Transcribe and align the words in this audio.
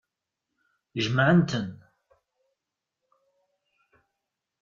Jemɛent-ten. 1.03 1.67